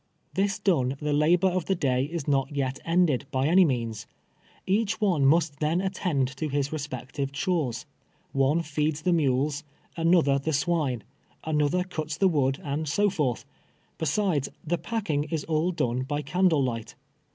[0.35, 4.07] Tliis done, the labor of the day is not yet ended, by any means.
[4.65, 7.85] Each one must then attend to his re spective chores.
[8.31, 9.63] One feeds the mules,
[9.95, 11.03] another the swine
[11.43, 13.45] •—another cuts the wood, and so forth;
[13.99, 16.95] besides, the packing is all done by candle light.